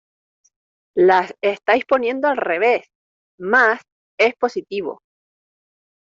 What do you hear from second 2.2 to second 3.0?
al revés!